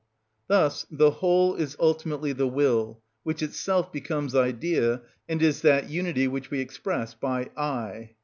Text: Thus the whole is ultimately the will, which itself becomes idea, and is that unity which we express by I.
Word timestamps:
Thus 0.47 0.87
the 0.89 1.11
whole 1.11 1.53
is 1.53 1.75
ultimately 1.79 2.33
the 2.33 2.47
will, 2.47 3.03
which 3.21 3.43
itself 3.43 3.93
becomes 3.93 4.33
idea, 4.33 5.03
and 5.29 5.43
is 5.43 5.61
that 5.61 5.91
unity 5.91 6.27
which 6.27 6.49
we 6.49 6.59
express 6.59 7.13
by 7.13 7.51
I. 7.55 8.15